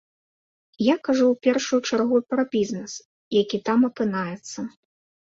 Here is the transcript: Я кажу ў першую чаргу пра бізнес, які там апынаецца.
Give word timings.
Я 0.83 0.95
кажу 1.07 1.25
ў 1.25 1.35
першую 1.49 1.81
чаргу 1.91 2.17
пра 2.33 2.49
бізнес, 2.57 2.91
які 3.41 3.57
там 3.71 3.79
апынаецца. 3.95 4.71